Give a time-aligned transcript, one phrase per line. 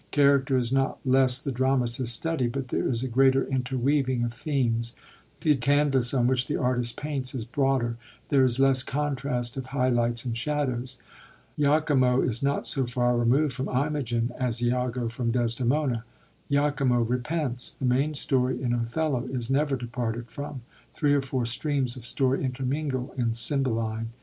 [0.09, 4.93] Character is not less the dramatist's study, but there is a greater interweaving of themes;
[5.41, 7.97] the canvas on which the artist paints is broader;
[8.29, 10.97] there is less contrast of high lights and shadows.
[11.55, 16.01] lachimo is not so far removed from Imogen as lago from Des demona;
[16.49, 17.71] lachimo repents.
[17.71, 20.63] The main story in OtheUa is never departed from;
[20.95, 24.09] three or four streams of story intermingle in Cymbeline.